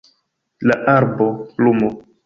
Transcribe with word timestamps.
La 0.71 0.79
arbo, 0.95 1.29
plumo 1.59 1.95